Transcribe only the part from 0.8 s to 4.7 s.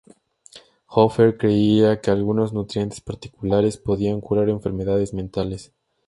Hoffer creía que algunos nutrientes particulares podían curar